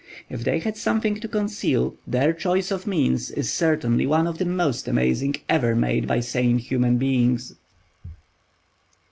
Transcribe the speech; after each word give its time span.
If 0.31 0.43
they 0.43 0.57
had 0.57 0.77
something 0.77 1.19
to 1.19 1.27
conceal, 1.27 1.93
their 2.07 2.33
choice 2.33 2.71
of 2.71 2.87
means 2.87 3.29
is 3.29 3.53
certainly 3.53 4.07
one 4.07 4.25
of 4.25 4.39
the 4.39 4.45
most 4.45 4.87
amazing 4.87 5.35
ever 5.47 5.75
made 5.75 6.07
by 6.07 6.21
sane 6.21 6.57
human 6.57 6.97
beings. 6.97 7.53